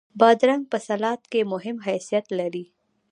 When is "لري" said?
2.39-2.65